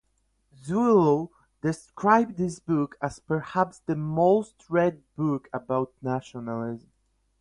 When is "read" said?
4.67-5.03